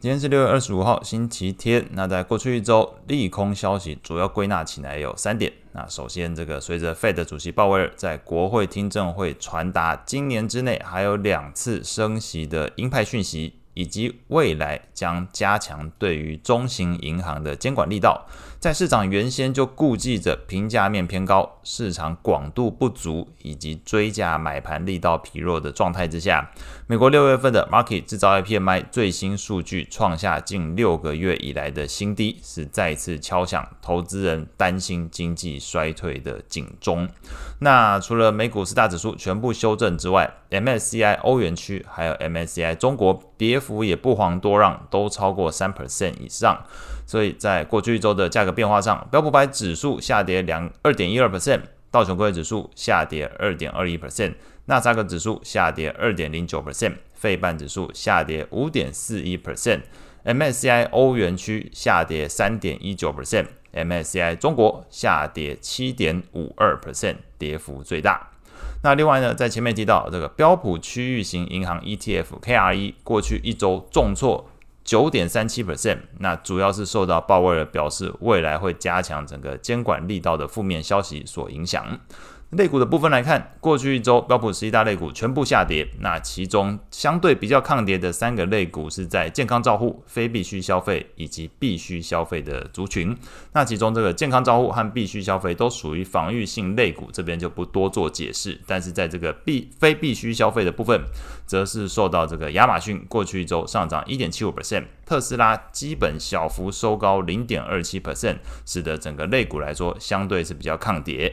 [0.00, 1.86] 今天是六月二十五号，星期天。
[1.90, 5.52] 那在过去一周，利空消息主要归纳起来有三点。
[5.72, 13.59] 那首先，这个随着 Fed 主席鲍威尔在国会听证会传达今年之内还有两次升息的鹰派讯息。
[13.80, 18.26] 以及未来将加强对于中型银行的监管力道，
[18.58, 26.50] 在市场原先就顾忌着评价面偏高、市场广度不足以及追价买盘力道疲弱的状态之下，
[26.86, 37.08] 美国六月份的 Market 制造业 PMI 最新数据创下近六个月以来的新低，是再次敲响投资人担心经济衰退的警钟。
[37.60, 46.62] 那除了美股四大指数全部修正之外，MSCI 欧元区还有 MSCI 中国跌幅也不遑多让，都超过三 percent 以上。
[47.06, 54.34] 所以在过去一周的价格变化上，标普百指数下跌两二点一二 percent，道琼工业指数下跌二点二一 percent，
[54.66, 63.46] 纳斯达克指数下跌二点零九 percent，费半指数下跌五点四一 percent，MSCI 欧元区下跌三点一九 percent。
[63.72, 68.28] MSCI 中国下跌七点五二 percent，跌幅最大。
[68.82, 74.48] 那另外呢，在前面提到这个标普区域型银行 ETF KRE，过去一周重挫
[74.82, 82.00] 九点三七 percent，那主要是受到鲍威尔表示未来会加强整个监管力道的负面消息所影响。
[82.50, 85.88] 类股的部分来看，过去一周标普十一大类股全部下跌。
[86.00, 93.16] 那其中相对比较抗跌的三个类股是在健康照护、非必需消费以及必需消费的族群。
[93.52, 98.60] 那其中这个健康照护和必需消费都属于防御性类股，这边就不多做解释。
[98.66, 101.00] 但是在这个必非必需消费的部分，
[101.46, 111.32] 则是受到这个亚马逊过去一周上涨一点七五 percent，特斯拉基本小幅收高零点二七 percent，使得整个类股来说相对是比较抗跌。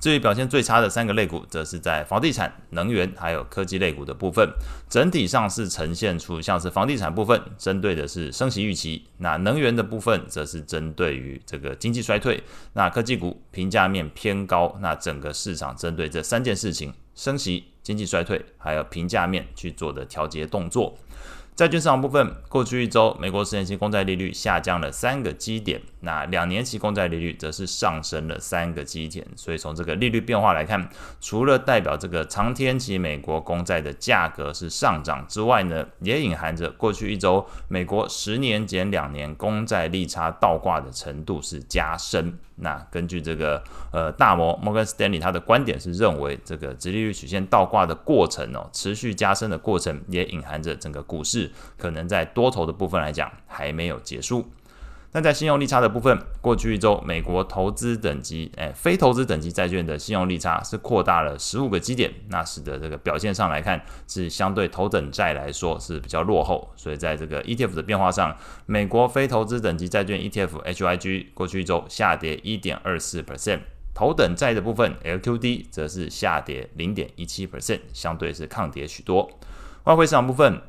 [0.00, 4.48] 至于表现最差的三个类股，则是在房地产、能源还有科技类股的部分，
[4.88, 12.42] 整体上是呈现出像是房地产部分针对的是升息预期，那能源的部分则是针对于这个经济衰退，
[12.72, 20.96] 那科技股评价面偏高，那整个市场针对这三件事情，升息、经济衰退还有评价面去做的调节动作。
[21.60, 29.26] 债券市场部分，过去一周，美国十年期公债利率下降了三个基点，那两年期公债利率则是上升了三个基点。
[29.36, 30.88] 所以从这个利率变化来看，
[31.20, 42.38] 除了代表这个长天期美国公债的价格是上涨之外呢，也隐含着过去一周美国十年减两年公债利差倒挂的程度是加深。
[42.60, 43.62] 那根据这个
[43.92, 54.48] 呃大摩摩根斯丹利他的观点是认为，这个直利率曲线倒挂的过程哦，持续加深的过程，也隐含着整个股市可能在多头的部分来讲还没有结束。
[55.12, 66.72] 那在信用利差的部分，过去一周，美国投资等级，诶，非投资等级债券的信用利差是扩大了十五个基点，那使得这个表现上来看，是相对头等债来说是比较落后。
[66.76, 79.28] 所以在这个 ETF 的变化上，美国非投资等级债券 ETF HYG 过去一周下跌一点二四 percent，头等债的部分 LQD 则是下跌零点一七 percent，相对是抗跌许多。
[79.84, 80.62] 外汇市场部分。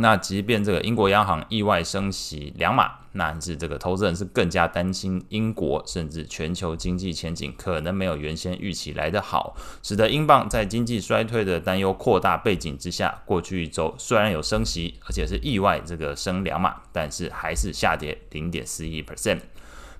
[0.00, 19.40] 那即便这个英国央行意外升息两码，那是这个投资人是更加担心英国甚至全球经济前景可能没有原先预期来得好，使得英镑在经济衰退的担忧扩大背景之下，过去一周虽然有升息，而且是意外这个升两码，但是还是下跌零点四一 percent。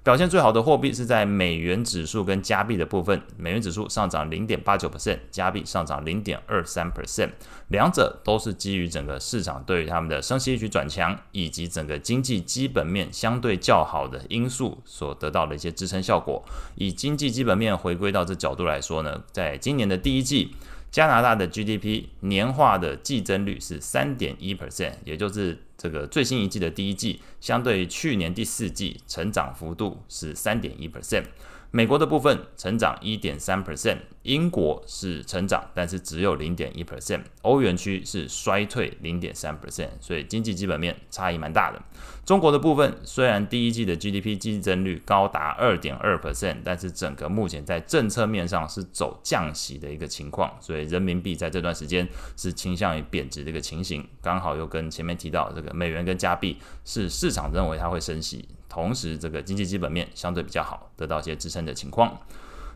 [0.09, 7.29] 表现最好的货币是在美元指数跟加币的部分，美元指数上涨零点八九 percent，加币上涨零点二三 percent，
[7.69, 16.43] 两者都是基于整个市场对于他们的升息预期转强，以及整个经济基本面相对较好的因素所得到的一些支撑效果。
[16.77, 20.55] 以经济基本面回归到这角度来说呢，在今年的第一季，
[20.91, 25.59] 加拿大的 GDP 年化的季增率是三点一 percent，也就是。
[25.81, 31.23] 这个最新一季的第一季，相对于去年第四季，成长幅度是三点一 percent。
[31.71, 41.79] 美国的部分成长一点三 percent，英国是成长，但是只有零点一 percent，欧元区是衰退零点三 percent，所以经济基本面差异蛮大的。
[42.25, 56.57] 中国的部分虽然第一季的 GDP 季增率高达二点二 percent，但是整个目前在政策面上是走降息的一个情况，所以人民币在这段时间是倾向于贬值的一个情形，刚好又跟前面提到这个美元跟加币
[56.87, 58.49] 是市场认为它会升息。
[58.69, 62.21] 同时，这个经济基本面相对比较好，得到一些支撑的情况。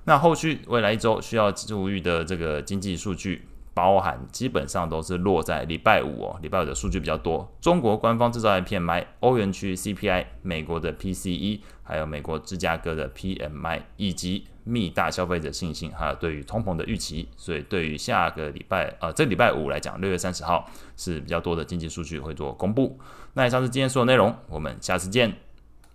[0.04, 7.48] 那后续未来一周需要注意的这个经济数据，包含基本上都是落在礼拜五哦，礼拜五的数据比较多。
[7.60, 17.28] 中国官方制造业 PMI、欧元区 CPI、美国的 PCE，还有美国芝加哥的 PMI，以及密大消费者信心，还有对于通膨的预期。
[17.36, 22.98] 所以对于下个礼拜，呃，这礼拜五来讲，六月三十号是比较多的经济数据会做公布。
[23.34, 25.32] 那以上是今天所有内容，我们下次见。